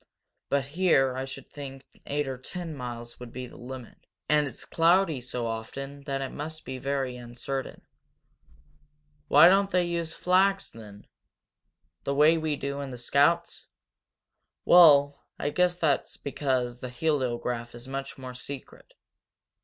But 0.49 0.65
here 0.65 1.15
I 1.15 1.25
should 1.25 1.47
think 1.51 1.85
eight 2.07 2.27
or 2.27 2.39
ten 2.39 2.73
miles 2.75 3.19
would 3.19 3.31
be 3.31 3.45
the 3.45 3.55
limit. 3.55 4.07
And 4.27 4.47
it's 4.47 4.65
cloudy 4.65 5.21
so 5.21 5.45
often 5.45 6.03
that 6.05 6.23
it 6.23 6.31
must 6.31 6.65
be 6.65 6.79
very 6.79 7.15
uncertain." 7.17 7.83
"Why 9.27 9.47
don't 9.47 9.69
they 9.69 9.83
use 9.85 10.15
flags, 10.15 10.71
then?" 10.71 11.05
"The 12.03 12.15
way 12.15 12.35
we 12.39 12.55
do 12.55 12.81
in 12.81 12.89
the 12.89 12.97
scouts? 12.97 13.67
Well, 14.65 15.21
I 15.37 15.51
guess 15.51 15.77
that's 15.77 16.17
because 16.17 16.79
the 16.79 16.89
heliograph 16.89 17.75
is 17.75 17.83
so 17.83 17.91
much 17.91 18.17
more 18.17 18.33
secret. 18.33 18.95